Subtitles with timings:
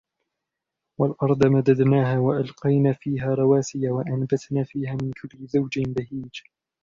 [0.99, 6.43] وَالْأَرْضَ مَدَدْنَاهَا وَأَلْقَيْنَا فِيهَا رَوَاسِيَ وَأَنْبَتْنَا فِيهَا مِنْ كُلِّ زَوْجٍ بَهِيجٍ